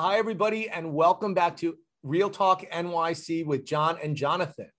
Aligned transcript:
Hi, 0.00 0.16
everybody, 0.16 0.70
and 0.70 0.94
welcome 0.94 1.34
back 1.34 1.56
to 1.56 1.76
Real 2.04 2.30
Talk 2.30 2.62
NYC 2.70 3.44
with 3.44 3.64
John 3.64 3.98
and 4.00 4.14
Jonathan. 4.14 4.70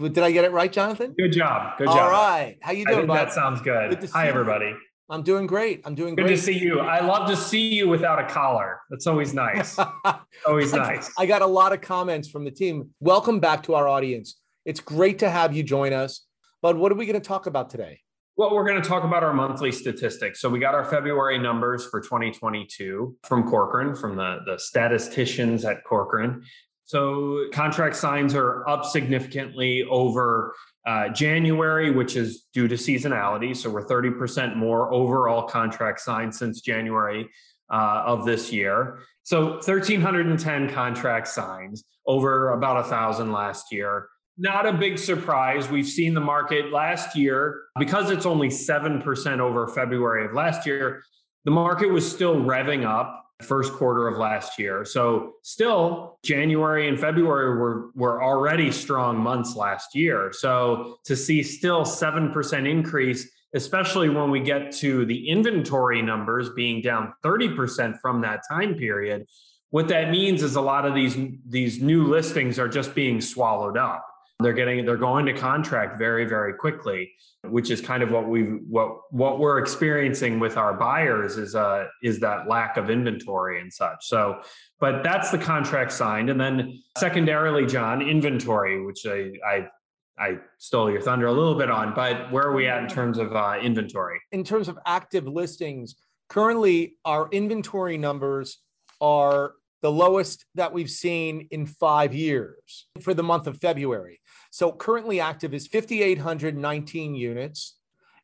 Did 0.00 0.16
I 0.16 0.32
get 0.32 0.46
it 0.46 0.50
right, 0.50 0.72
Jonathan? 0.72 1.14
Good 1.18 1.32
job. 1.32 1.76
Good 1.76 1.88
job. 1.88 1.98
All 1.98 2.10
right. 2.10 2.56
How 2.62 2.72
you 2.72 2.86
doing, 2.86 3.06
that 3.08 3.34
sounds 3.34 3.60
good. 3.60 4.00
Good 4.00 4.08
Hi, 4.12 4.24
you. 4.24 4.30
everybody. 4.30 4.74
I'm 5.10 5.22
doing 5.24 5.46
great. 5.46 5.82
I'm 5.84 5.94
doing 5.94 6.14
Good 6.14 6.22
great. 6.22 6.36
Good 6.36 6.36
to 6.36 6.42
see 6.42 6.58
you. 6.58 6.80
I 6.80 7.04
love 7.04 7.28
to 7.28 7.36
see 7.36 7.68
you 7.68 7.86
without 7.86 8.18
a 8.18 8.24
collar. 8.26 8.80
That's 8.88 9.06
always 9.06 9.34
nice. 9.34 9.78
always 10.46 10.72
nice. 10.72 11.12
I 11.18 11.26
got 11.26 11.42
a 11.42 11.46
lot 11.46 11.74
of 11.74 11.82
comments 11.82 12.30
from 12.30 12.46
the 12.46 12.50
team. 12.50 12.94
Welcome 13.00 13.40
back 13.40 13.64
to 13.64 13.74
our 13.74 13.86
audience. 13.86 14.40
It's 14.64 14.80
great 14.80 15.18
to 15.18 15.28
have 15.28 15.54
you 15.54 15.62
join 15.62 15.92
us. 15.92 16.24
But 16.62 16.78
what 16.78 16.90
are 16.90 16.94
we 16.94 17.04
going 17.04 17.20
to 17.20 17.28
talk 17.28 17.44
about 17.44 17.68
today? 17.68 18.00
Well, 18.36 18.52
we're 18.52 18.66
going 18.66 18.82
to 18.82 18.88
talk 18.88 19.04
about 19.04 19.22
our 19.22 19.32
monthly 19.32 19.70
statistics. 19.70 20.40
So 20.40 20.48
we 20.48 20.58
got 20.58 20.74
our 20.74 20.84
February 20.84 21.38
numbers 21.38 21.86
for 21.86 22.00
2022 22.00 23.16
from 23.22 23.48
Corcoran, 23.48 23.94
from 23.94 24.16
the, 24.16 24.40
the 24.44 24.58
statisticians 24.58 25.64
at 25.64 25.84
Corcoran. 25.84 26.42
So 26.84 27.44
contract 27.52 27.94
signs 27.94 28.34
are 28.34 28.68
up 28.68 28.84
significantly 28.84 29.84
over 29.84 30.52
uh, 30.84 31.10
January, 31.10 31.92
which 31.92 32.16
is 32.16 32.46
due 32.52 32.66
to 32.66 32.74
seasonality. 32.74 33.56
So 33.56 33.70
we're 33.70 33.86
30% 33.86 34.56
more 34.56 34.92
overall 34.92 35.44
contract 35.44 36.00
signed 36.00 36.34
since 36.34 36.60
January 36.60 37.28
uh, 37.70 38.02
of 38.04 38.24
this 38.24 38.52
year. 38.52 38.98
So 39.22 39.52
1,310 39.52 40.70
contract 40.70 41.28
signs 41.28 41.84
over 42.04 42.50
about 42.50 42.78
a 42.78 42.84
thousand 42.84 43.30
last 43.30 43.72
year. 43.72 44.08
Not 44.36 44.66
a 44.66 44.72
big 44.72 44.98
surprise. 44.98 45.68
We've 45.68 45.86
seen 45.86 46.14
the 46.14 46.20
market 46.20 46.72
last 46.72 47.16
year 47.16 47.62
because 47.78 48.10
it's 48.10 48.26
only 48.26 48.48
7% 48.48 49.38
over 49.38 49.68
February 49.68 50.24
of 50.24 50.32
last 50.32 50.66
year. 50.66 51.04
The 51.44 51.52
market 51.52 51.90
was 51.90 52.10
still 52.10 52.36
revving 52.36 52.84
up 52.84 53.20
first 53.42 53.72
quarter 53.74 54.08
of 54.08 54.18
last 54.18 54.58
year. 54.58 54.84
So 54.84 55.34
still 55.42 56.18
January 56.24 56.88
and 56.88 56.98
February 56.98 57.56
were 57.58 57.90
were 57.94 58.22
already 58.22 58.70
strong 58.72 59.18
months 59.18 59.54
last 59.54 59.94
year. 59.94 60.32
So 60.32 60.98
to 61.04 61.14
see 61.14 61.42
still 61.42 61.82
7% 61.82 62.68
increase 62.68 63.30
especially 63.54 64.08
when 64.08 64.30
we 64.30 64.40
get 64.40 64.72
to 64.72 65.06
the 65.06 65.28
inventory 65.28 66.02
numbers 66.02 66.50
being 66.50 66.82
down 66.82 67.14
30% 67.24 68.00
from 68.00 68.20
that 68.20 68.42
time 68.50 68.74
period, 68.74 69.26
what 69.70 69.86
that 69.88 70.10
means 70.10 70.42
is 70.42 70.56
a 70.56 70.60
lot 70.60 70.84
of 70.84 70.94
these 70.94 71.16
these 71.48 71.80
new 71.80 72.04
listings 72.04 72.58
are 72.58 72.68
just 72.68 72.94
being 72.94 73.20
swallowed 73.20 73.76
up 73.76 74.04
they're 74.44 74.52
getting 74.52 74.84
they're 74.84 74.96
going 74.96 75.26
to 75.26 75.32
contract 75.32 75.98
very 75.98 76.24
very 76.24 76.54
quickly 76.54 77.12
which 77.44 77.70
is 77.70 77.80
kind 77.80 78.02
of 78.02 78.10
what 78.10 78.28
we 78.28 78.42
what 78.42 79.12
what 79.12 79.38
we're 79.38 79.58
experiencing 79.58 80.38
with 80.38 80.56
our 80.56 80.74
buyers 80.74 81.36
is 81.36 81.54
uh 81.54 81.86
is 82.02 82.20
that 82.20 82.48
lack 82.48 82.76
of 82.76 82.90
inventory 82.90 83.60
and 83.60 83.72
such 83.72 83.96
so 84.02 84.40
but 84.78 85.02
that's 85.02 85.30
the 85.30 85.38
contract 85.38 85.92
signed 85.92 86.30
and 86.30 86.40
then 86.40 86.80
secondarily 86.98 87.66
john 87.66 88.02
inventory 88.02 88.84
which 88.84 89.06
i 89.06 89.30
i 89.46 89.68
I 90.16 90.38
stole 90.58 90.90
your 90.90 91.00
thunder 91.00 91.26
a 91.26 91.32
little 91.32 91.56
bit 91.56 91.70
on, 91.70 91.92
but 91.92 92.30
where 92.30 92.44
are 92.44 92.54
we 92.54 92.68
at 92.68 92.80
in 92.82 92.88
terms 92.88 93.18
of 93.18 93.34
uh, 93.34 93.56
inventory? 93.60 94.20
In 94.30 94.44
terms 94.44 94.68
of 94.68 94.78
active 94.86 95.26
listings, 95.26 95.96
currently 96.28 96.96
our 97.04 97.28
inventory 97.32 97.98
numbers 97.98 98.58
are 99.00 99.54
the 99.82 99.92
lowest 99.92 100.46
that 100.54 100.72
we've 100.72 100.90
seen 100.90 101.46
in 101.50 101.66
five 101.66 102.14
years 102.14 102.86
for 103.02 103.12
the 103.12 103.22
month 103.22 103.46
of 103.46 103.60
February. 103.60 104.18
So 104.54 104.70
currently 104.70 105.18
active 105.18 105.52
is 105.52 105.66
5,819 105.66 107.16
units, 107.16 107.74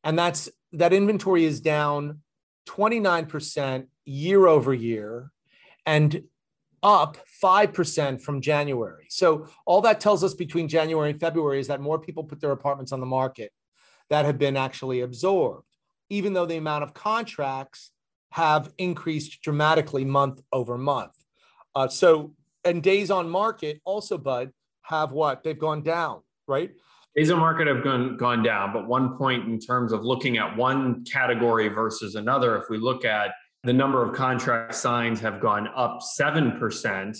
and 0.05 0.17
that's 0.17 0.49
that 0.71 0.93
inventory 0.93 1.45
is 1.45 1.61
down 1.61 2.21
29% 2.69 3.87
year 4.05 4.47
over 4.47 4.73
year 4.73 5.33
and 5.85 6.23
up 6.85 7.17
5% 7.43 8.23
from 8.23 8.41
January. 8.41 9.07
So 9.09 9.49
all 9.67 9.81
that 9.81 9.99
tells 9.99 10.23
us 10.23 10.35
between 10.35 10.69
January 10.69 11.11
and 11.11 11.19
February 11.19 11.59
is 11.59 11.67
that 11.67 11.81
more 11.81 11.99
people 11.99 12.23
put 12.23 12.41
their 12.41 12.53
apartments 12.53 12.93
on 12.93 13.01
the 13.01 13.07
market 13.07 13.51
that 14.09 14.25
have 14.25 14.39
been 14.39 14.57
actually 14.57 15.01
absorbed, 15.01 15.67
even 16.11 16.33
though 16.33 16.47
the 16.47 16.59
amount 16.59 16.85
of 16.85 16.95
contracts 16.95 17.91
have 18.31 18.73
increased 18.79 19.43
dramatically 19.43 20.05
month 20.05 20.41
over 20.53 20.79
month. 20.79 21.17
Uh, 21.75 21.89
so, 21.89 22.37
and 22.65 22.85
days 22.85 23.11
on 23.11 23.29
market 23.29 23.81
also, 23.85 24.17
Bud, 24.17 24.53
have 24.91 25.13
what? 25.13 25.43
They've 25.43 25.59
gone 25.59 25.83
down, 25.83 26.21
right? 26.47 26.71
Days 27.17 27.31
on 27.31 27.39
market 27.39 27.67
have 27.67 27.83
gone 27.83 28.17
gone 28.17 28.43
down, 28.43 28.73
but 28.73 28.87
one 28.87 29.17
point 29.17 29.49
in 29.49 29.59
terms 29.59 29.93
of 29.93 30.05
looking 30.05 30.37
at 30.37 30.57
one 30.57 31.05
category 31.05 31.69
versus 31.69 32.15
another, 32.15 32.57
if 32.57 32.65
we 32.69 32.77
look 32.77 33.05
at 33.05 33.31
the 33.65 33.73
number 33.73 34.03
of 34.03 34.15
contract 34.15 34.75
signs 34.75 35.21
have 35.21 35.41
gone 35.41 35.69
up 35.75 36.01
7% 36.19 37.19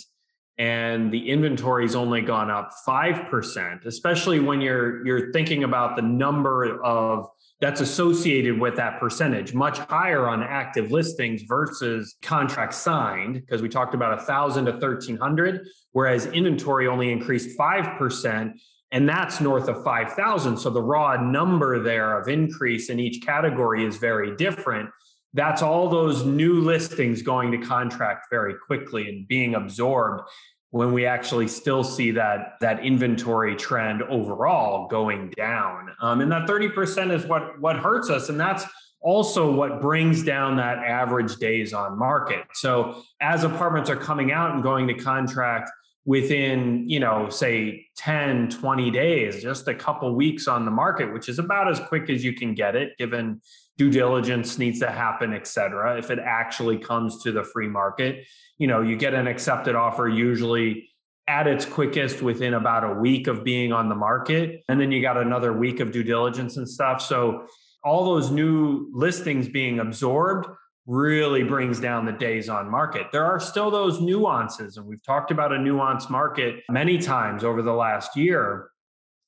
and 0.57 1.11
the 1.11 1.29
inventory's 1.29 1.95
only 1.95 2.21
gone 2.21 2.49
up 2.49 2.71
5%, 2.87 3.85
especially 3.85 4.39
when 4.39 4.61
you're 4.61 5.05
you're 5.05 5.31
thinking 5.31 5.63
about 5.63 5.95
the 5.95 6.01
number 6.01 6.81
of 6.83 7.27
that's 7.61 7.79
associated 7.79 8.59
with 8.59 8.75
that 8.75 8.99
percentage 8.99 9.53
much 9.53 9.77
higher 9.77 10.27
on 10.27 10.41
active 10.41 10.91
listings 10.91 11.43
versus 11.43 12.15
contract 12.21 12.73
signed 12.73 13.35
because 13.35 13.61
we 13.61 13.69
talked 13.69 13.93
about 13.93 14.17
1000 14.17 14.65
to 14.65 14.71
1300 14.71 15.67
whereas 15.91 16.25
inventory 16.27 16.87
only 16.87 17.11
increased 17.11 17.57
5% 17.57 18.53
and 18.91 19.07
that's 19.07 19.39
north 19.39 19.69
of 19.69 19.83
5000 19.83 20.57
so 20.57 20.69
the 20.69 20.81
raw 20.81 21.15
number 21.15 21.81
there 21.81 22.19
of 22.19 22.27
increase 22.27 22.89
in 22.89 22.99
each 22.99 23.25
category 23.25 23.85
is 23.85 23.97
very 23.97 24.35
different. 24.35 24.89
That's 25.33 25.61
all 25.61 25.87
those 25.87 26.25
new 26.25 26.59
listings 26.59 27.21
going 27.21 27.51
to 27.51 27.57
contract 27.57 28.27
very 28.29 28.55
quickly 28.67 29.07
and 29.07 29.25
being 29.27 29.55
absorbed 29.55 30.23
when 30.71 30.91
we 30.91 31.05
actually 31.05 31.47
still 31.47 31.83
see 31.83 32.11
that 32.11 32.55
that 32.59 32.85
inventory 32.85 33.55
trend 33.55 34.03
overall 34.03 34.87
going 34.87 35.29
down. 35.37 35.91
Um, 36.01 36.19
and 36.19 36.31
that 36.31 36.47
30% 36.47 37.13
is 37.13 37.25
what 37.25 37.59
what 37.61 37.77
hurts 37.77 38.09
us 38.09 38.27
and 38.27 38.39
that's 38.39 38.65
also 38.99 39.51
what 39.51 39.81
brings 39.81 40.21
down 40.21 40.57
that 40.57 40.77
average 40.79 41.37
days 41.37 41.73
on 41.73 41.97
market. 41.97 42.43
So 42.53 43.03
as 43.19 43.43
apartments 43.43 43.89
are 43.89 43.95
coming 43.95 44.31
out 44.31 44.53
and 44.53 44.61
going 44.61 44.87
to 44.87 44.93
contract 44.93 45.71
within 46.05 46.89
you 46.89 46.99
know 46.99 47.29
say 47.29 47.85
10 47.97 48.49
20 48.49 48.89
days 48.89 49.41
just 49.41 49.67
a 49.67 49.75
couple 49.75 50.13
weeks 50.15 50.47
on 50.47 50.65
the 50.65 50.71
market 50.71 51.13
which 51.13 51.29
is 51.29 51.37
about 51.37 51.69
as 51.69 51.79
quick 51.79 52.09
as 52.09 52.23
you 52.23 52.33
can 52.33 52.55
get 52.55 52.75
it 52.75 52.97
given 52.97 53.39
due 53.77 53.91
diligence 53.91 54.57
needs 54.57 54.79
to 54.79 54.89
happen 54.89 55.33
et 55.33 55.45
cetera. 55.45 55.97
If 55.97 56.09
it 56.09 56.17
actually 56.19 56.79
comes 56.79 57.21
to 57.23 57.31
the 57.31 57.43
free 57.43 57.67
market 57.67 58.25
you 58.57 58.67
know 58.67 58.81
you 58.81 58.95
get 58.95 59.13
an 59.13 59.27
accepted 59.27 59.75
offer 59.75 60.07
usually 60.07 60.89
at 61.27 61.45
its 61.47 61.65
quickest 61.65 62.21
within 62.21 62.55
about 62.55 62.83
a 62.83 62.93
week 62.95 63.27
of 63.27 63.43
being 63.43 63.71
on 63.71 63.87
the 63.87 63.95
market 63.95 64.63
and 64.67 64.81
then 64.81 64.91
you 64.91 65.01
got 65.01 65.17
another 65.17 65.53
week 65.53 65.79
of 65.79 65.91
due 65.91 66.03
diligence 66.03 66.57
and 66.57 66.67
stuff. 66.67 67.01
So 67.01 67.45
all 67.83 68.05
those 68.05 68.31
new 68.31 68.89
listings 68.93 69.47
being 69.47 69.79
absorbed 69.79 70.47
really 70.87 71.43
brings 71.43 71.79
down 71.79 72.05
the 72.05 72.11
days 72.11 72.49
on 72.49 72.69
market. 72.69 73.07
There 73.11 73.25
are 73.25 73.39
still 73.39 73.69
those 73.71 74.01
nuances, 74.01 74.77
and 74.77 74.85
we've 74.85 75.03
talked 75.03 75.31
about 75.31 75.51
a 75.51 75.57
nuanced 75.57 76.09
market 76.09 76.63
many 76.69 76.97
times 76.97 77.43
over 77.43 77.61
the 77.61 77.73
last 77.73 78.15
year. 78.17 78.69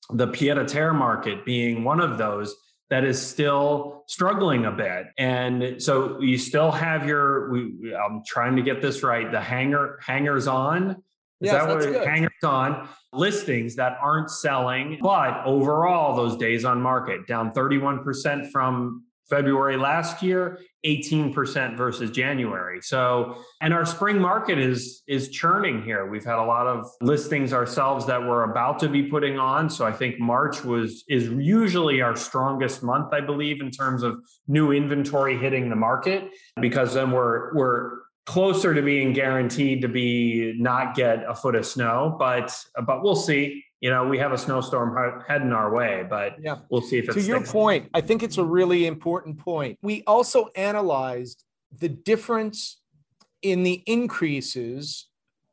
The 0.10 0.28
pied 0.28 0.58
a 0.58 0.66
terre 0.66 0.94
market 0.94 1.46
being 1.46 1.84
one 1.84 2.00
of 2.00 2.18
those 2.18 2.56
that 2.90 3.04
is 3.04 3.20
still 3.20 4.04
struggling 4.08 4.66
a 4.66 4.72
bit. 4.72 5.08
And 5.18 5.82
so 5.82 6.20
you 6.22 6.38
still 6.38 6.72
have 6.72 7.08
your, 7.08 7.50
we, 7.52 7.96
I'm 7.96 8.22
trying 8.28 8.56
to 8.58 8.62
get 8.62 8.82
this 8.82 9.02
right, 9.02 9.32
the 9.32 9.42
hanger, 9.42 10.00
hangers 10.06 10.48
on. 10.48 10.92
Is 11.42 11.52
Yes, 11.52 11.54
that 11.54 11.68
what 11.68 11.80
good. 11.80 12.08
hangers 12.08 12.32
on 12.44 12.88
listings 13.12 13.76
that 13.78 13.98
aren't 14.02 14.30
selling? 14.30 15.00
But 15.02 15.44
overall, 15.46 16.16
those 16.16 16.38
days 16.38 16.66
on 16.66 16.82
market 16.82 17.26
down 17.26 17.52
31% 17.52 18.52
from 18.52 19.06
February 19.30 19.78
last 19.78 20.22
year, 20.22 20.60
18% 20.86 21.78
versus 21.78 22.12
January. 22.12 22.82
So, 22.82 23.38
and 23.62 23.74
our 23.74 23.86
spring 23.86 24.20
market 24.20 24.60
is 24.60 25.02
is 25.08 25.30
churning 25.30 25.84
here. 25.84 26.10
We've 26.10 26.26
had 26.26 26.40
a 26.40 26.44
lot 26.44 26.68
of 26.68 26.86
listings 27.02 27.54
ourselves 27.54 28.06
that 28.08 28.22
we're 28.22 28.44
about 28.44 28.80
to 28.80 28.90
be 28.90 29.04
putting 29.04 29.40
on. 29.40 29.70
So 29.70 29.86
I 29.86 29.92
think 29.92 30.20
March 30.20 30.64
was 30.64 31.04
is 31.08 31.30
usually 31.30 32.02
our 32.02 32.16
strongest 32.16 32.84
month, 32.84 33.14
I 33.14 33.22
believe, 33.22 33.62
in 33.62 33.72
terms 33.72 34.04
of 34.04 34.18
new 34.48 34.72
inventory 34.72 35.38
hitting 35.38 35.70
the 35.70 35.76
market 35.76 36.30
because 36.60 36.94
then 36.94 37.12
we're 37.12 37.56
we're 37.56 38.04
closer 38.26 38.74
to 38.74 38.82
being 38.82 39.14
guaranteed 39.14 39.82
to 39.82 39.88
be 39.88 40.54
not 40.58 40.96
get 40.96 41.24
a 41.28 41.36
foot 41.36 41.56
of 41.56 41.66
snow, 41.66 42.16
but 42.20 42.58
but 42.86 43.04
we'll 43.04 43.16
see. 43.16 43.64
You 43.84 43.90
know, 43.90 44.08
we 44.08 44.18
have 44.18 44.32
a 44.32 44.38
snowstorm 44.38 45.22
heading 45.28 45.52
our 45.52 45.70
way, 45.76 46.08
but 46.10 46.42
Yeah. 46.42 46.60
we'll 46.70 46.80
see 46.80 47.00
if 47.00 47.10
it 47.10 47.14
to 47.16 47.22
your 47.22 47.44
point, 47.44 47.90
I 47.94 48.00
think 48.00 48.24
it's 48.24 48.38
a 48.38 48.44
really 48.46 48.86
important 48.88 49.38
point. 49.38 49.78
We 49.82 50.04
also 50.08 50.48
analyzed 50.56 51.44
the 51.82 51.90
difference 51.90 52.82
in 53.42 53.64
the 53.64 53.84
increases 53.86 55.10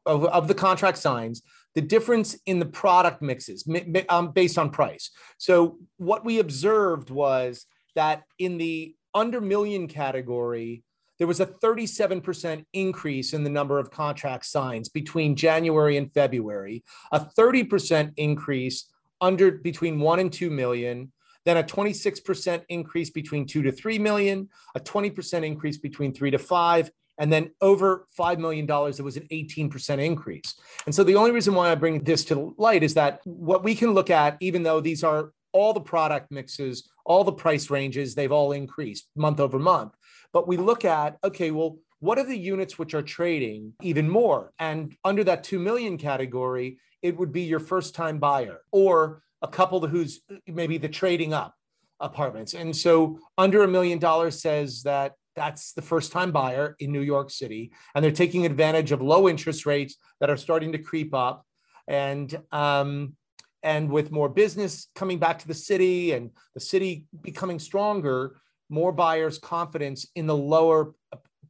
of, 0.07 0.25
of 0.27 0.47
the 0.47 0.55
contract 0.55 0.99
signs, 0.99 1.43
the 1.75 1.81
difference 1.81 2.39
in 2.47 2.61
the 2.61 2.67
product 2.67 3.21
mixes 3.21 3.67
mi- 3.67 3.83
mi- 3.85 4.07
um, 4.09 4.31
based 4.31 4.59
on 4.59 4.71
price. 4.71 5.11
So 5.39 5.79
what 5.97 6.25
we 6.25 6.39
observed 6.39 7.11
was 7.11 7.67
that 7.97 8.23
in 8.39 8.59
the 8.59 8.95
under 9.13 9.41
million 9.41 9.89
category, 9.89 10.85
there 11.21 11.27
was 11.27 11.39
a 11.39 11.47
37% 11.47 12.65
increase 12.73 13.35
in 13.35 13.45
the 13.45 13.51
number 13.51 13.79
of 13.79 13.91
contract 13.91 14.47
signs 14.47 14.89
between 14.89 15.37
January 15.37 15.99
and 15.99 16.11
February, 16.15 16.83
a 17.13 17.21
30% 17.21 18.15
increase 18.17 18.87
under 19.21 19.51
between 19.51 20.01
1 20.01 20.19
and 20.19 20.33
2 20.33 20.49
million, 20.49 21.13
then 21.45 21.59
a 21.59 21.63
26% 21.63 22.65
increase 22.71 23.11
between 23.11 23.47
2 23.47 23.63
to 23.63 23.71
3 23.71 23.99
million, 23.99 24.49
a 24.75 24.81
20% 24.81 25.45
increase 25.45 25.77
between 25.77 26.15
3 26.15 26.31
to 26.31 26.39
5, 26.39 26.91
and 27.19 27.31
then 27.31 27.51
over 27.61 28.07
$5 28.19 28.39
million, 28.39 28.65
it 28.65 29.03
was 29.03 29.19
an 29.19 29.29
18% 29.31 30.03
increase. 30.03 30.55
And 30.87 30.95
so 30.95 31.05
the 31.05 31.17
only 31.17 31.33
reason 31.33 31.53
why 31.53 31.71
I 31.71 31.75
bring 31.75 32.03
this 32.03 32.25
to 32.27 32.55
light 32.57 32.83
is 32.83 32.95
that 32.95 33.21
what 33.25 33.63
we 33.63 33.75
can 33.75 33.93
look 33.93 34.09
at, 34.09 34.39
even 34.41 34.63
though 34.63 34.81
these 34.81 35.05
are 35.05 35.33
all 35.53 35.75
the 35.75 35.81
product 35.81 36.31
mixes, 36.31 36.89
all 37.05 37.25
the 37.25 37.33
price 37.33 37.71
ranges, 37.71 38.15
they've 38.15 38.33
all 38.33 38.53
increased 38.53 39.09
month 39.17 39.41
over 39.41 39.59
month. 39.59 39.95
But 40.33 40.47
we 40.49 40.57
look 40.57 40.85
at, 40.85 41.19
okay, 41.25 41.51
well, 41.51 41.79
what 42.01 42.19
are 42.19 42.25
the 42.25 42.37
units 42.37 42.79
which 42.79 42.95
are 42.95 43.03
trading 43.03 43.75
even 43.83 44.09
more? 44.09 44.53
And 44.59 44.97
under 45.05 45.23
that 45.25 45.45
2 45.45 45.59
million 45.59 45.99
category, 45.99 46.79
it 47.03 47.17
would 47.17 47.33
be 47.33 47.43
your 47.43 47.61
first 47.61 47.95
time 47.95 48.19
buyer 48.19 48.61
or 48.73 49.23
a 49.43 49.49
couple 49.49 49.87
who's 49.87 50.21
maybe 50.47 50.79
the 50.79 50.89
trading 50.89 51.33
up 51.33 51.55
apartments. 52.01 52.55
And 52.55 52.75
so 52.75 53.19
under 53.37 53.63
a 53.63 53.69
million 53.69 53.99
dollars 53.99 54.41
says 54.41 54.83
that 54.85 55.15
that's 55.37 55.73
the 55.73 55.83
first 55.83 56.13
time 56.13 56.33
buyer 56.33 56.75
in 56.81 56.93
New 56.93 57.03
York 57.03 57.31
City. 57.31 57.73
And 57.95 58.05
they're 58.05 58.13
taking 58.13 58.47
advantage 58.47 58.93
of 58.93 59.01
low 59.01 59.29
interest 59.29 59.67
rates 59.67 59.97
that 60.21 60.31
are 60.31 60.37
starting 60.37 60.73
to 60.73 60.79
creep 60.79 61.15
up. 61.15 61.47
And, 61.87 62.39
um, 62.53 63.15
and 63.63 63.91
with 63.91 64.11
more 64.11 64.29
business 64.29 64.89
coming 64.95 65.19
back 65.19 65.39
to 65.41 65.49
the 65.49 65.55
city 65.55 66.13
and 66.13 66.31
the 66.55 66.61
city 66.61 67.05
becoming 67.21 67.59
stronger, 67.59 68.37
more 68.71 68.93
buyers' 68.93 69.39
confidence 69.39 70.07
in 70.15 70.27
the 70.27 70.37
lower 70.37 70.95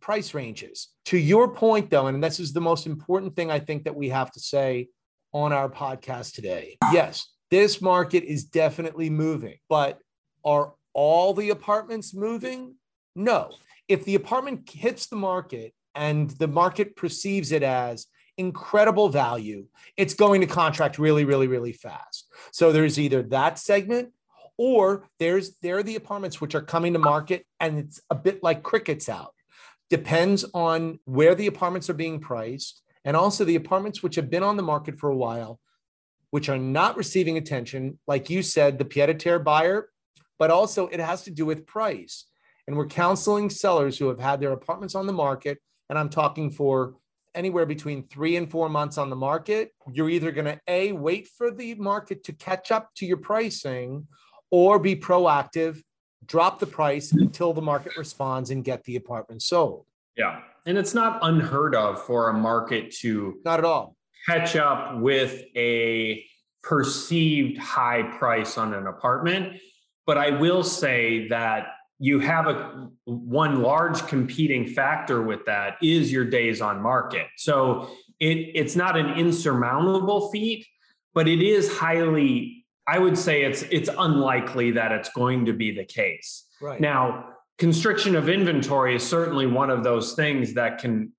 price 0.00 0.34
ranges. 0.34 0.88
To 1.06 1.18
your 1.18 1.54
point, 1.54 1.90
though, 1.90 2.06
and 2.06 2.24
this 2.24 2.40
is 2.40 2.52
the 2.52 2.60
most 2.60 2.86
important 2.86 3.36
thing 3.36 3.50
I 3.50 3.60
think 3.60 3.84
that 3.84 3.94
we 3.94 4.08
have 4.08 4.32
to 4.32 4.40
say 4.40 4.88
on 5.32 5.52
our 5.52 5.68
podcast 5.68 6.34
today. 6.34 6.78
Yes, 6.92 7.26
this 7.50 7.80
market 7.80 8.24
is 8.24 8.44
definitely 8.44 9.10
moving, 9.10 9.58
but 9.68 9.98
are 10.44 10.72
all 10.94 11.34
the 11.34 11.50
apartments 11.50 12.14
moving? 12.14 12.74
No. 13.14 13.50
If 13.88 14.04
the 14.04 14.14
apartment 14.14 14.68
hits 14.70 15.06
the 15.06 15.16
market 15.16 15.74
and 15.94 16.30
the 16.30 16.48
market 16.48 16.96
perceives 16.96 17.52
it 17.52 17.62
as 17.62 18.06
incredible 18.38 19.08
value, 19.08 19.66
it's 19.96 20.14
going 20.14 20.40
to 20.40 20.46
contract 20.46 20.98
really, 20.98 21.24
really, 21.24 21.46
really 21.46 21.72
fast. 21.72 22.32
So 22.52 22.72
there's 22.72 22.98
either 22.98 23.22
that 23.24 23.58
segment 23.58 24.12
or 24.60 25.08
there's 25.18 25.56
there 25.62 25.78
are 25.78 25.82
the 25.82 25.96
apartments 25.96 26.38
which 26.38 26.54
are 26.54 26.60
coming 26.60 26.92
to 26.92 26.98
market 26.98 27.46
and 27.60 27.78
it's 27.78 27.98
a 28.10 28.14
bit 28.14 28.42
like 28.42 28.62
crickets 28.62 29.08
out. 29.08 29.32
Depends 29.88 30.44
on 30.52 30.98
where 31.06 31.34
the 31.34 31.46
apartments 31.46 31.88
are 31.88 31.94
being 31.94 32.20
priced 32.20 32.82
and 33.06 33.16
also 33.16 33.42
the 33.46 33.56
apartments 33.56 34.02
which 34.02 34.16
have 34.16 34.28
been 34.28 34.42
on 34.42 34.58
the 34.58 34.62
market 34.62 34.98
for 34.98 35.08
a 35.08 35.16
while 35.16 35.58
which 36.28 36.50
are 36.50 36.58
not 36.58 36.98
receiving 36.98 37.38
attention 37.38 37.98
like 38.06 38.28
you 38.28 38.42
said 38.42 38.78
the 38.78 38.84
pied-a-terre 38.84 39.38
buyer 39.38 39.88
but 40.38 40.50
also 40.50 40.88
it 40.88 41.00
has 41.00 41.22
to 41.22 41.30
do 41.30 41.46
with 41.46 41.66
price. 41.66 42.26
And 42.66 42.76
we're 42.76 42.86
counseling 42.86 43.48
sellers 43.48 43.96
who 43.96 44.08
have 44.08 44.20
had 44.20 44.42
their 44.42 44.52
apartments 44.52 44.94
on 44.94 45.06
the 45.06 45.12
market 45.14 45.56
and 45.88 45.98
i'm 45.98 46.10
talking 46.10 46.50
for 46.50 46.96
anywhere 47.34 47.64
between 47.64 48.06
three 48.08 48.36
and 48.36 48.50
four 48.50 48.68
months 48.68 48.98
on 48.98 49.08
the 49.08 49.16
market. 49.16 49.72
You're 49.90 50.10
either 50.10 50.32
going 50.32 50.46
to 50.46 50.60
a 50.68 50.92
wait 50.92 51.28
for 51.28 51.50
the 51.50 51.74
market 51.76 52.24
to 52.24 52.32
catch 52.34 52.70
up 52.70 52.90
to 52.96 53.06
your 53.06 53.16
pricing 53.16 54.06
or 54.50 54.78
be 54.78 54.96
proactive, 54.96 55.82
drop 56.26 56.58
the 56.58 56.66
price 56.66 57.12
until 57.12 57.52
the 57.52 57.62
market 57.62 57.96
responds 57.96 58.50
and 58.50 58.64
get 58.64 58.84
the 58.84 58.96
apartment 58.96 59.42
sold. 59.42 59.86
Yeah. 60.16 60.40
And 60.66 60.76
it's 60.76 60.94
not 60.94 61.18
unheard 61.22 61.74
of 61.74 62.02
for 62.04 62.28
a 62.28 62.34
market 62.34 62.94
to 62.96 63.40
not 63.44 63.58
at 63.58 63.64
all 63.64 63.96
catch 64.26 64.56
up 64.56 64.98
with 64.98 65.42
a 65.56 66.24
perceived 66.62 67.58
high 67.58 68.02
price 68.02 68.58
on 68.58 68.74
an 68.74 68.86
apartment. 68.86 69.58
But 70.06 70.18
I 70.18 70.30
will 70.38 70.62
say 70.62 71.28
that 71.28 71.68
you 71.98 72.18
have 72.20 72.46
a 72.46 72.88
one 73.04 73.62
large 73.62 74.06
competing 74.06 74.66
factor 74.66 75.22
with 75.22 75.44
that 75.46 75.76
is 75.82 76.10
your 76.10 76.24
days 76.24 76.60
on 76.60 76.80
market. 76.80 77.26
So 77.36 77.90
it, 78.18 78.52
it's 78.54 78.76
not 78.76 78.96
an 78.96 79.18
insurmountable 79.18 80.30
feat, 80.30 80.66
but 81.14 81.28
it 81.28 81.42
is 81.42 81.70
highly 81.70 82.59
I 82.90 82.98
would 82.98 83.16
say 83.16 83.42
it's 83.42 83.62
it's 83.70 83.88
unlikely 83.96 84.72
that 84.72 84.90
it's 84.90 85.10
going 85.10 85.46
to 85.46 85.52
be 85.52 85.70
the 85.70 85.84
case. 85.84 86.46
Right. 86.60 86.80
Now, 86.80 87.36
constriction 87.58 88.16
of 88.16 88.28
inventory 88.28 88.96
is 88.96 89.06
certainly 89.06 89.46
one 89.46 89.70
of 89.70 89.84
those 89.84 90.14
things 90.14 90.54
that 90.54 90.78
can 90.78 91.12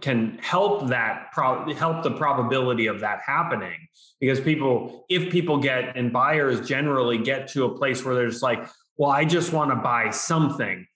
can 0.00 0.38
help 0.38 0.88
that 0.88 1.30
pro- 1.32 1.74
help 1.74 2.02
the 2.02 2.12
probability 2.12 2.86
of 2.86 3.00
that 3.00 3.20
happening 3.26 3.76
because 4.18 4.40
people 4.40 5.04
if 5.10 5.30
people 5.30 5.58
get 5.58 5.96
and 5.96 6.12
buyers 6.12 6.66
generally 6.66 7.18
get 7.18 7.48
to 7.48 7.64
a 7.64 7.76
place 7.76 8.02
where 8.04 8.14
there's 8.14 8.40
like 8.40 8.66
well 8.96 9.10
I 9.10 9.24
just 9.24 9.52
want 9.52 9.70
to 9.72 9.76
buy 9.76 10.08
something 10.10 10.86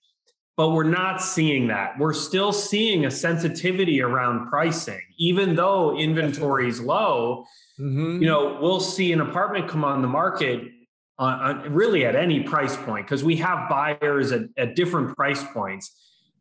but 0.57 0.69
we're 0.69 0.85
not 0.85 1.21
seeing 1.21 1.67
that 1.67 1.99
we're 1.99 2.13
still 2.13 2.51
seeing 2.51 3.05
a 3.05 3.11
sensitivity 3.11 4.01
around 4.01 4.49
pricing 4.49 5.01
even 5.19 5.55
though 5.55 5.95
inventory 5.97 6.67
is 6.67 6.81
low 6.81 7.45
Mm-hmm. 7.79 8.21
You 8.21 8.27
know, 8.27 8.57
we'll 8.61 8.79
see 8.79 9.11
an 9.11 9.21
apartment 9.21 9.67
come 9.67 9.83
on 9.83 10.01
the 10.01 10.07
market 10.07 10.61
on, 11.17 11.39
on 11.39 11.73
really 11.73 12.05
at 12.05 12.15
any 12.15 12.41
price 12.41 12.77
point 12.77 13.05
because 13.05 13.23
we 13.23 13.37
have 13.37 13.69
buyers 13.69 14.31
at, 14.31 14.43
at 14.57 14.75
different 14.75 15.15
price 15.15 15.43
points. 15.53 15.91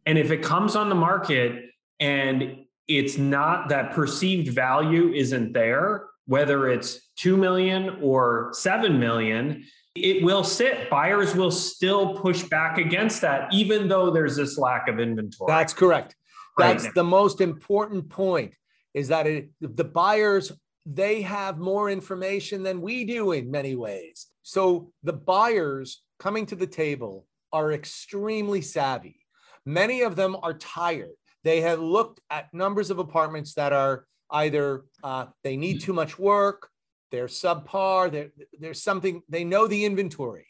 And 0.06 0.18
if 0.18 0.30
it 0.30 0.42
comes 0.42 0.76
on 0.76 0.88
the 0.88 0.94
market 0.94 1.64
and 1.98 2.64
it's 2.86 3.16
not 3.16 3.68
that 3.70 3.92
perceived 3.92 4.54
value 4.54 5.12
isn't 5.12 5.52
there, 5.52 6.06
whether 6.26 6.68
it's 6.68 7.00
2 7.16 7.36
million 7.36 7.98
or 8.02 8.50
7 8.52 8.98
million, 8.98 9.64
it 9.94 10.22
will 10.24 10.44
sit. 10.44 10.90
Buyers 10.90 11.34
will 11.34 11.50
still 11.50 12.14
push 12.16 12.42
back 12.44 12.78
against 12.78 13.20
that, 13.20 13.52
even 13.52 13.88
though 13.88 14.10
there's 14.10 14.36
this 14.36 14.58
lack 14.58 14.88
of 14.88 14.98
inventory. 14.98 15.50
That's 15.50 15.72
correct. 15.72 16.14
That's 16.56 16.92
the 16.92 17.04
most 17.04 17.40
important 17.40 18.08
point 18.10 18.54
is 18.92 19.08
that 19.08 19.26
it, 19.26 19.50
the 19.60 19.84
buyers 19.84 20.52
they 20.86 21.22
have 21.22 21.58
more 21.58 21.90
information 21.90 22.62
than 22.62 22.80
we 22.80 23.04
do 23.04 23.32
in 23.32 23.50
many 23.50 23.74
ways. 23.74 24.26
So 24.42 24.92
the 25.02 25.12
buyers 25.12 26.02
coming 26.18 26.46
to 26.46 26.56
the 26.56 26.66
table 26.66 27.26
are 27.52 27.72
extremely 27.72 28.60
savvy. 28.60 29.20
Many 29.64 30.02
of 30.02 30.16
them 30.16 30.36
are 30.42 30.54
tired. 30.54 31.14
They 31.42 31.62
have 31.62 31.80
looked 31.80 32.20
at 32.30 32.52
numbers 32.52 32.90
of 32.90 32.98
apartments 32.98 33.54
that 33.54 33.72
are 33.72 34.04
either 34.30 34.84
uh, 35.02 35.26
they 35.42 35.56
need 35.56 35.80
too 35.80 35.92
much 35.92 36.18
work, 36.18 36.68
they're 37.10 37.26
subpar, 37.26 38.10
they're, 38.10 38.30
there's 38.58 38.82
something, 38.82 39.22
they 39.28 39.44
know 39.44 39.66
the 39.66 39.84
inventory. 39.84 40.46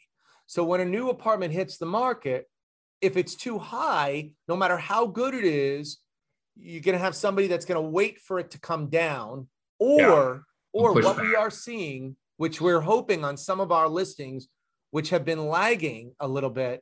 So 0.47 0.63
when 0.63 0.81
a 0.81 0.85
new 0.85 1.09
apartment 1.09 1.53
hits 1.53 1.77
the 1.77 1.85
market, 1.85 2.49
if 3.01 3.17
it's 3.17 3.35
too 3.35 3.59
high, 3.59 4.31
no 4.47 4.55
matter 4.55 4.77
how 4.77 5.05
good 5.05 5.33
it 5.33 5.43
is, 5.43 5.99
you're 6.55 6.81
going 6.81 6.97
to 6.97 7.03
have 7.03 7.15
somebody 7.15 7.47
that's 7.47 7.65
going 7.65 7.81
to 7.81 7.89
wait 7.89 8.19
for 8.19 8.39
it 8.39 8.51
to 8.51 8.59
come 8.59 8.87
down 8.87 9.47
or 9.79 9.99
yeah. 9.99 10.37
or 10.73 10.93
what 10.93 11.17
back. 11.17 11.25
we 11.25 11.35
are 11.35 11.49
seeing 11.49 12.15
which 12.37 12.59
we're 12.59 12.81
hoping 12.81 13.23
on 13.23 13.37
some 13.37 13.59
of 13.59 13.71
our 13.71 13.87
listings 13.87 14.47
which 14.91 15.09
have 15.09 15.25
been 15.25 15.47
lagging 15.47 16.13
a 16.19 16.27
little 16.27 16.49
bit 16.49 16.81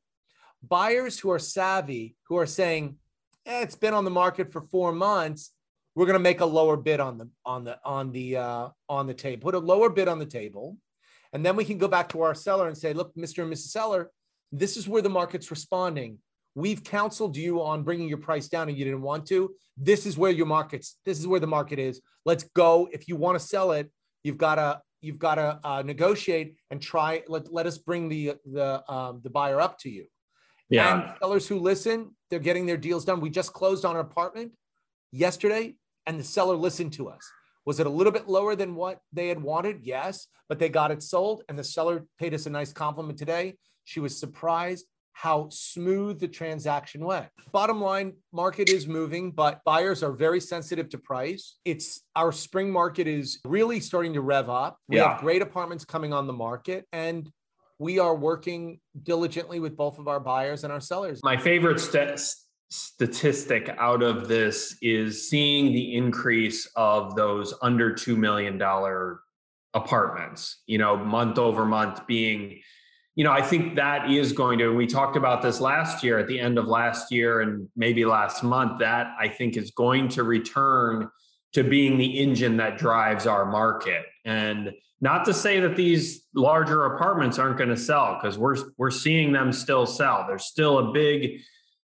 buyers 0.62 1.20
who 1.20 1.32
are 1.32 1.40
savvy 1.40 2.16
who 2.28 2.38
are 2.38 2.46
saying 2.46 2.98
eh, 3.46 3.62
it's 3.62 3.76
been 3.76 3.94
on 3.94 4.06
the 4.06 4.12
market 4.12 4.52
for 4.52 4.62
four 4.62 4.92
months 4.92 5.52
we're 5.96 6.06
going 6.06 6.16
to 6.16 6.20
make 6.20 6.42
a 6.42 6.46
lower 6.46 6.78
bid 6.78 7.00
on 7.00 7.18
the 7.18 7.30
on 7.46 7.64
the 7.64 7.78
on 7.86 8.12
the 8.12 8.38
uh, 8.38 8.70
on 8.90 9.08
the 9.08 9.14
table 9.14 9.44
put 9.44 9.56
a 9.56 9.60
lower 9.60 9.90
bid 9.90 10.08
on 10.08 10.20
the 10.20 10.26
table 10.26 10.78
and 11.34 11.46
then 11.46 11.56
we 11.56 11.66
can 11.66 11.78
go 11.78 11.88
back 11.88 12.10
to 12.10 12.22
our 12.22 12.36
seller 12.36 12.68
and 12.68 12.78
say 12.78 12.94
look 12.94 13.14
mr 13.16 13.44
and 13.44 13.52
mrs 13.52 13.70
seller 13.70 14.12
this 14.52 14.78
is 14.78 14.88
where 14.88 15.02
the 15.02 15.10
market's 15.10 15.52
responding 15.52 16.18
we've 16.56 16.84
counseled 16.84 17.36
you 17.36 17.62
on 17.62 17.84
bringing 17.84 18.08
your 18.08 18.18
price 18.18 18.48
down 18.48 18.70
and 18.70 18.78
you 18.78 18.86
didn't 18.86 19.02
want 19.02 19.26
to. 19.28 19.54
This 19.78 20.06
is 20.06 20.18
where 20.18 20.32
your 20.32 20.46
markets 20.46 20.98
this 21.06 21.20
is 21.20 21.28
where 21.28 21.40
the 21.40 21.48
market 21.48 21.80
is. 21.80 22.02
Let's 22.26 22.44
go. 22.56 22.90
If 22.92 23.08
you 23.08 23.16
want 23.16 23.40
to 23.40 23.46
sell 23.46 23.72
it 23.72 23.92
you've 24.24 24.38
got 24.38 24.56
to 24.56 24.82
you've 25.02 25.20
got 25.20 25.36
to 25.36 25.60
uh, 25.64 25.82
negotiate 25.82 26.56
and 26.72 26.82
try 26.82 27.24
let, 27.28 27.52
let 27.52 27.66
us 27.66 27.78
bring 27.78 28.10
the 28.10 28.36
the 28.46 28.92
um, 28.92 29.22
the 29.24 29.30
buyer 29.30 29.60
up 29.60 29.78
to 29.80 29.90
you. 29.90 30.06
Yeah. 30.70 31.10
And 31.10 31.14
sellers 31.20 31.48
who 31.48 31.60
listen 31.60 32.16
they're 32.30 32.40
getting 32.40 32.66
their 32.66 32.78
deals 32.78 33.06
done. 33.06 33.20
We 33.20 33.30
just 33.30 33.54
closed 33.54 33.86
on 33.86 33.96
an 33.96 34.02
apartment 34.02 34.54
yesterday 35.12 35.76
and 36.06 36.20
the 36.20 36.24
seller 36.24 36.56
listened 36.56 36.94
to 36.94 37.10
us. 37.10 37.22
Was 37.66 37.80
it 37.80 37.88
a 37.88 37.90
little 37.90 38.12
bit 38.12 38.28
lower 38.28 38.56
than 38.56 38.76
what 38.76 39.00
they 39.12 39.30
had 39.30 39.42
wanted? 39.42 39.82
Yes 39.84 40.28
but 40.50 40.60
they 40.60 40.70
got 40.70 40.92
it 40.92 41.02
sold 41.02 41.42
and 41.50 41.58
the 41.58 41.64
seller 41.64 42.06
paid 42.20 42.34
us 42.34 42.46
a 42.46 42.50
nice 42.50 42.72
compliment 42.72 43.18
today. 43.18 43.56
She 43.86 44.00
was 44.00 44.16
surprised 44.18 44.86
how 45.14 45.48
smooth 45.50 46.20
the 46.20 46.28
transaction 46.28 47.06
went. 47.06 47.28
Bottom 47.52 47.80
line, 47.80 48.14
market 48.32 48.70
is 48.70 48.88
moving, 48.88 49.32
but 49.32 49.62
buyers 49.64 50.04
are 50.04 50.12
very 50.12 50.40
sensitive 50.40 50.90
to 50.90 50.98
price. 50.98 51.58
It's 51.66 52.02
our 52.16 52.32
spring 52.32 52.72
market 52.72 53.08
is 53.08 53.40
really 53.46 53.80
starting 53.80 54.14
to 54.14 54.22
rev 54.22 54.50
up. 54.50 54.78
We 54.90 54.98
yeah. 54.98 55.14
have 55.14 55.22
great 55.22 55.42
apartments 55.42 55.86
coming 55.86 56.14
on 56.14 56.28
the 56.28 56.34
market 56.34 56.86
and 56.92 57.32
we 57.80 58.00
are 58.00 58.16
working 58.16 58.80
diligently 59.04 59.60
with 59.60 59.78
both 59.78 60.00
of 60.00 60.08
our 60.08 60.20
buyers 60.20 60.64
and 60.64 60.74
our 60.74 60.80
sellers. 60.80 61.22
My 61.24 61.38
favorite 61.38 61.80
st- 61.80 62.20
statistic 62.70 63.70
out 63.78 64.02
of 64.02 64.28
this 64.28 64.78
is 64.82 65.30
seeing 65.30 65.74
the 65.74 65.96
increase 65.96 66.68
of 66.76 67.16
those 67.16 67.54
under 67.62 67.92
$2 67.94 68.18
million 68.18 68.60
apartments, 69.76 70.62
you 70.66 70.78
know, 70.78 70.98
month 70.98 71.38
over 71.38 71.66
month 71.66 72.06
being, 72.08 72.60
you 73.16 73.24
know, 73.24 73.32
I 73.32 73.42
think 73.42 73.76
that 73.76 74.10
is 74.10 74.32
going 74.32 74.60
to, 74.60 74.70
we 74.70 74.88
talked 74.88 75.18
about 75.18 75.42
this 75.42 75.62
last 75.62 76.04
year 76.04 76.18
at 76.18 76.28
the 76.28 76.40
end 76.40 76.58
of 76.58 76.66
last 76.66 77.12
year 77.12 77.42
and 77.42 77.70
maybe 77.76 78.06
last 78.06 78.44
month, 78.44 78.80
that 78.80 79.14
I 79.20 79.28
think 79.28 79.56
is 79.56 79.72
going 79.72 80.10
to 80.10 80.24
return 80.24 81.10
to 81.54 81.64
being 81.64 81.98
the 81.98 82.20
engine 82.20 82.58
that 82.58 82.78
drives 82.78 83.28
our 83.28 83.46
market. 83.46 84.04
And 84.26 84.72
not 85.00 85.26
to 85.26 85.34
say 85.34 85.60
that 85.60 85.76
these 85.76 86.24
larger 86.34 86.86
apartments 86.86 87.38
aren't 87.38 87.58
going 87.58 87.70
to 87.70 87.78
sell 87.78 88.18
because 88.20 88.38
we're 88.38 88.56
we're 88.78 88.90
seeing 88.90 89.34
them 89.34 89.52
still 89.52 89.86
sell. 89.86 90.26
There's 90.28 90.46
still 90.46 90.80
a 90.80 90.94
big 90.94 91.42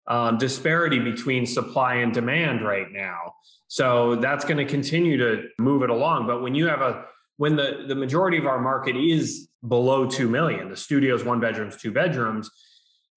um, 0.08 0.38
disparity 0.38 1.00
between 1.00 1.46
supply 1.46 1.96
and 1.96 2.14
demand 2.14 2.64
right 2.64 2.88
now. 2.92 3.34
So 3.68 4.16
that's 4.16 4.46
going 4.46 4.66
to 4.66 4.66
continue 4.66 5.18
to 5.18 5.48
move 5.60 5.84
it 5.84 5.90
along. 5.90 6.28
But 6.28 6.42
when 6.42 6.56
you 6.56 6.68
have 6.68 6.82
a 6.82 7.06
when 7.38 7.56
the 7.56 7.86
the 7.88 7.96
majority 7.96 8.38
of 8.38 8.46
our 8.46 8.60
market 8.60 8.96
is 8.96 9.48
below 9.68 10.06
2 10.08 10.30
million, 10.30 10.70
the 10.70 10.76
studios, 10.76 11.24
one 11.24 11.40
bedrooms, 11.40 11.78
two 11.78 11.92
bedrooms, 11.92 12.50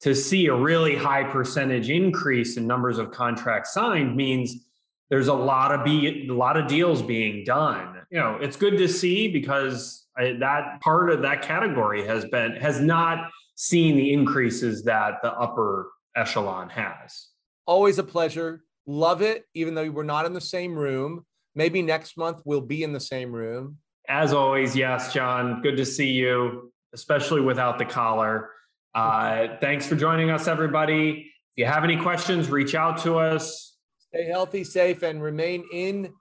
to 0.01 0.15
see 0.15 0.47
a 0.47 0.55
really 0.55 0.97
high 0.97 1.25
percentage 1.25 1.91
increase 1.91 2.57
in 2.57 2.67
numbers 2.67 2.99
of 2.99 3.11
contracts 3.11 3.75
signed 3.75 4.17
means 4.17 4.67
there's 5.11 5.29
a 5.29 5.35
lot 5.35 5.73
of 5.73 5.85
be 5.85 6.29
a 6.29 6.33
lot 6.33 6.57
of 6.57 6.67
deals 6.69 7.03
being 7.03 7.45
done. 7.45 7.97
You 8.11 8.19
know, 8.19 8.39
it's 8.41 8.57
good 8.57 8.79
to 8.79 8.89
see 8.89 9.29
because 9.29 10.07
I, 10.17 10.37
that 10.41 10.81
part 10.81 11.11
of 11.11 11.23
that 11.23 11.43
category 11.43 12.07
has 12.07 12.25
been 12.27 12.53
has 12.57 12.81
not 12.81 13.31
seen 13.57 13.97
the 13.97 14.13
increases 14.13 14.85
that 14.85 15.15
the 15.23 15.33
upper 15.33 15.91
echelon 16.17 16.71
has. 16.71 17.29
Always 17.67 17.99
a 17.99 18.05
pleasure. 18.05 18.63
Love 18.87 19.21
it, 19.21 19.45
even 19.55 19.75
though 19.75 19.91
we're 19.91 20.03
not 20.03 20.27
in 20.27 20.33
the 20.33 20.41
same 20.41 20.75
room. 20.75 21.27
Maybe 21.55 21.83
next 21.83 22.17
month 22.17 22.41
we'll 22.45 22.61
be 22.61 22.83
in 22.83 22.93
the 22.93 23.01
same 23.01 23.33
room. 23.33 23.79
As 24.11 24.33
always, 24.33 24.75
yes, 24.75 25.13
John. 25.13 25.63
Good 25.63 25.77
to 25.77 25.87
see 25.87 26.11
you, 26.11 26.73
especially 26.93 27.41
without 27.41 27.79
the 27.79 27.85
collar. 27.85 28.51
Uh, 28.93 29.47
thanks 29.61 29.87
for 29.87 29.95
joining 29.95 30.31
us, 30.31 30.49
everybody. 30.49 31.31
If 31.53 31.59
you 31.59 31.65
have 31.65 31.85
any 31.85 31.97
questions, 31.97 32.51
reach 32.51 32.75
out 32.75 32.99
to 33.03 33.19
us. 33.19 33.77
Stay 34.09 34.25
healthy, 34.25 34.65
safe, 34.65 35.05
and 35.05 35.23
remain 35.23 35.65
in 35.73 36.13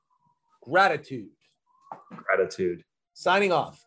gratitude. 0.61 1.29
Gratitude. 2.13 2.83
Signing 3.15 3.51
off. 3.51 3.83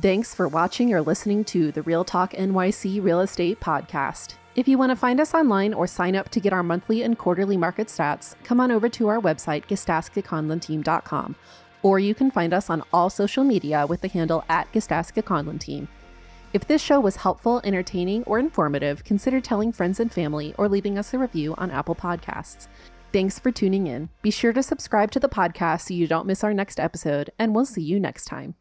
Thanks 0.00 0.34
for 0.34 0.48
watching 0.48 0.94
or 0.94 1.02
listening 1.02 1.44
to 1.44 1.72
the 1.72 1.82
Real 1.82 2.04
Talk 2.04 2.32
NYC 2.32 3.04
Real 3.04 3.20
Estate 3.20 3.60
Podcast. 3.60 4.36
If 4.56 4.66
you 4.66 4.78
want 4.78 4.88
to 4.88 4.96
find 4.96 5.20
us 5.20 5.34
online 5.34 5.74
or 5.74 5.86
sign 5.86 6.16
up 6.16 6.30
to 6.30 6.40
get 6.40 6.54
our 6.54 6.62
monthly 6.62 7.02
and 7.02 7.18
quarterly 7.18 7.58
market 7.58 7.88
stats, 7.88 8.34
come 8.42 8.58
on 8.58 8.70
over 8.70 8.88
to 8.88 9.06
our 9.08 9.20
website, 9.20 9.66
GistaskaConlon.team.com, 9.66 11.36
or 11.82 11.98
you 11.98 12.14
can 12.14 12.30
find 12.30 12.54
us 12.54 12.70
on 12.70 12.82
all 12.90 13.10
social 13.10 13.44
media 13.44 13.86
with 13.86 14.00
the 14.00 14.08
handle 14.08 14.44
at 14.48 14.72
Team. 14.72 15.88
If 16.54 16.66
this 16.66 16.80
show 16.80 17.00
was 17.00 17.16
helpful, 17.16 17.60
entertaining, 17.64 18.24
or 18.24 18.38
informative, 18.38 19.04
consider 19.04 19.42
telling 19.42 19.72
friends 19.72 20.00
and 20.00 20.10
family 20.10 20.54
or 20.56 20.70
leaving 20.70 20.96
us 20.96 21.12
a 21.12 21.18
review 21.18 21.54
on 21.58 21.70
Apple 21.70 21.94
Podcasts. 21.94 22.68
Thanks 23.12 23.38
for 23.38 23.52
tuning 23.52 23.86
in. 23.88 24.08
Be 24.22 24.30
sure 24.30 24.54
to 24.54 24.62
subscribe 24.62 25.10
to 25.10 25.20
the 25.20 25.28
podcast 25.28 25.82
so 25.82 25.92
you 25.94 26.06
don't 26.06 26.26
miss 26.26 26.42
our 26.42 26.54
next 26.54 26.80
episode, 26.80 27.28
and 27.38 27.54
we'll 27.54 27.66
see 27.66 27.82
you 27.82 28.00
next 28.00 28.24
time. 28.24 28.54